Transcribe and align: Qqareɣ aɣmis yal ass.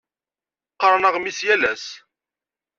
Qqareɣ 0.73 1.03
aɣmis 1.09 1.39
yal 1.45 1.63
ass. 1.71 1.85